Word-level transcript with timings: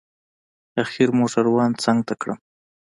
اخر 0.81 1.07
موټروان 1.19 1.71
څنگ 1.83 1.99
ته 2.07 2.13
کړم. 2.21 2.37